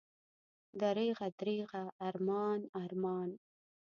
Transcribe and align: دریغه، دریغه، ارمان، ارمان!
دریغه، 0.81 1.27
دریغه، 1.39 1.83
ارمان، 2.07 2.59
ارمان! 2.83 3.29